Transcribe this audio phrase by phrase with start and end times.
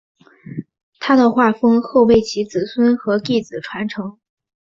[0.99, 4.17] 他的画风后被其子孙和弟子传承。